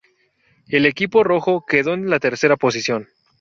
[0.67, 3.07] El equipo rojo quedó en la tercera posición.